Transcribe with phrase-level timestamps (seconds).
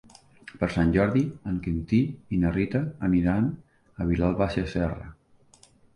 [0.61, 1.21] Per Sant Jordi
[1.51, 1.99] en Quintí
[2.37, 3.51] i na Rita aniran
[4.05, 5.11] a Vilalba Sasserra.